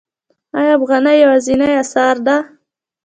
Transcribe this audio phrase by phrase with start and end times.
[0.57, 2.37] آیا افغانۍ یوازینۍ اسعار ده؟